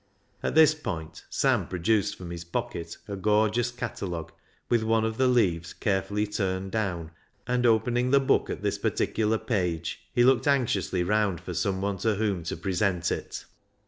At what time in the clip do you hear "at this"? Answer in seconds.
0.41-0.73, 8.49-8.79